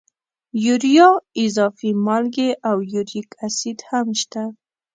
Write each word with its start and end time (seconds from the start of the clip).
یوریا، 0.65 1.09
اضافي 1.45 1.89
مالګې 2.05 2.49
او 2.69 2.77
یوریک 2.93 3.29
اسید 3.45 3.79
هم 3.89 4.07
شته. 4.21 4.43